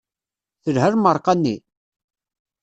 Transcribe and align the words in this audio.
Telha 0.63 0.87
lmeṛqa-nni? 0.93 1.55